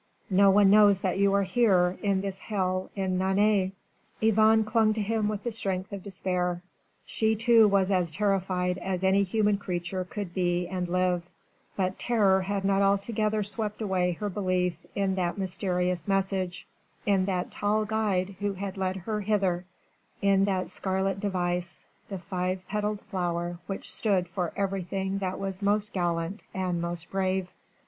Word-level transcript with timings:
No 0.31 0.49
one 0.49 0.71
knows 0.71 1.01
that 1.01 1.19
you 1.19 1.31
are 1.35 1.43
here, 1.43 1.95
in 2.01 2.21
this 2.21 2.39
hell 2.39 2.89
in 2.95 3.19
Nantes." 3.19 3.71
Yvonne 4.19 4.63
clung 4.63 4.95
to 4.95 4.99
him 5.03 5.27
with 5.27 5.43
the 5.43 5.51
strength 5.51 5.91
of 5.93 6.01
despair. 6.01 6.63
She 7.05 7.35
too 7.35 7.67
was 7.67 7.91
as 7.91 8.11
terrified 8.11 8.79
as 8.79 9.03
any 9.03 9.21
human 9.21 9.59
creature 9.59 10.03
could 10.03 10.33
be 10.33 10.65
and 10.67 10.87
live, 10.87 11.29
but 11.77 11.99
terror 11.99 12.41
had 12.41 12.65
not 12.65 12.81
altogether 12.81 13.43
swept 13.43 13.79
away 13.79 14.13
her 14.13 14.27
belief 14.27 14.73
in 14.95 15.13
that 15.17 15.37
mysterious 15.37 16.07
message, 16.07 16.65
in 17.05 17.25
that 17.25 17.51
tall 17.51 17.85
guide 17.85 18.35
who 18.39 18.53
had 18.53 18.77
led 18.77 18.95
her 18.95 19.21
hither, 19.21 19.65
in 20.19 20.45
that 20.45 20.71
scarlet 20.71 21.19
device 21.19 21.85
the 22.09 22.17
five 22.17 22.63
petalled 22.67 23.01
flower 23.01 23.59
which 23.67 23.91
stood 23.93 24.27
for 24.29 24.51
everything 24.55 25.19
that 25.19 25.39
was 25.39 25.61
most 25.61 25.93
gallant 25.93 26.41
and 26.55 26.81
most 26.81 27.11
brave. 27.11 27.49